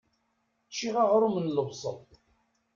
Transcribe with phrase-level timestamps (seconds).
[0.69, 1.99] Ččiɣ aɣrum n lebṣel.